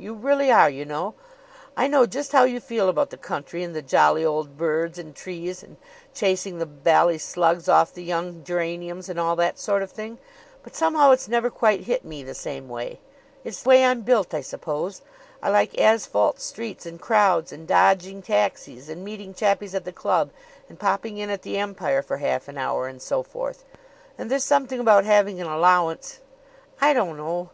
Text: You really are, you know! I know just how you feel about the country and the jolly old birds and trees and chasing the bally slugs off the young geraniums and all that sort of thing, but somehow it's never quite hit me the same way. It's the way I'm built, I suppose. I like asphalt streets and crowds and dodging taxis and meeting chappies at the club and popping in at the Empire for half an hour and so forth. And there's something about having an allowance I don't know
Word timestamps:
You 0.00 0.14
really 0.14 0.52
are, 0.52 0.70
you 0.70 0.84
know! 0.84 1.14
I 1.76 1.88
know 1.88 2.06
just 2.06 2.30
how 2.30 2.44
you 2.44 2.60
feel 2.60 2.88
about 2.88 3.10
the 3.10 3.16
country 3.16 3.64
and 3.64 3.74
the 3.74 3.82
jolly 3.82 4.24
old 4.24 4.56
birds 4.56 4.96
and 4.96 5.12
trees 5.12 5.60
and 5.60 5.76
chasing 6.14 6.60
the 6.60 6.66
bally 6.66 7.18
slugs 7.18 7.68
off 7.68 7.92
the 7.92 8.04
young 8.04 8.44
geraniums 8.44 9.08
and 9.08 9.18
all 9.18 9.34
that 9.34 9.58
sort 9.58 9.82
of 9.82 9.90
thing, 9.90 10.18
but 10.62 10.76
somehow 10.76 11.10
it's 11.10 11.26
never 11.26 11.50
quite 11.50 11.80
hit 11.80 12.04
me 12.04 12.22
the 12.22 12.32
same 12.32 12.68
way. 12.68 13.00
It's 13.42 13.64
the 13.64 13.70
way 13.70 13.84
I'm 13.84 14.02
built, 14.02 14.32
I 14.32 14.40
suppose. 14.40 15.02
I 15.42 15.50
like 15.50 15.76
asphalt 15.80 16.40
streets 16.40 16.86
and 16.86 17.00
crowds 17.00 17.50
and 17.50 17.66
dodging 17.66 18.22
taxis 18.22 18.88
and 18.88 19.04
meeting 19.04 19.34
chappies 19.34 19.74
at 19.74 19.84
the 19.84 19.90
club 19.90 20.30
and 20.68 20.78
popping 20.78 21.18
in 21.18 21.28
at 21.28 21.42
the 21.42 21.58
Empire 21.58 22.02
for 22.02 22.18
half 22.18 22.46
an 22.46 22.56
hour 22.56 22.86
and 22.86 23.02
so 23.02 23.24
forth. 23.24 23.64
And 24.16 24.30
there's 24.30 24.44
something 24.44 24.78
about 24.78 25.04
having 25.04 25.40
an 25.40 25.48
allowance 25.48 26.20
I 26.80 26.92
don't 26.92 27.16
know 27.16 27.46